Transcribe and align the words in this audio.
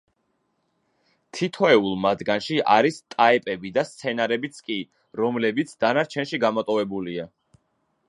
თითოეულ 1.39 1.93
მათგანში 2.05 2.57
არის 2.77 2.99
ტაეპები 3.17 3.75
და 3.77 3.85
სცენებიც 3.91 4.59
კი, 4.71 4.81
რომლებიც 5.23 5.79
დანარჩენში 5.85 6.45
გამოტოვებულია. 6.49 7.33